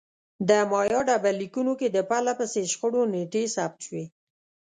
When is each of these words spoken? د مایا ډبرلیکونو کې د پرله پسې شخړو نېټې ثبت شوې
د 0.49 0.51
مایا 0.71 0.99
ډبرلیکونو 1.09 1.73
کې 1.79 1.87
د 1.91 1.97
پرله 2.09 2.33
پسې 2.39 2.61
شخړو 2.71 3.01
نېټې 3.13 3.43
ثبت 3.55 3.79
شوې 3.87 4.05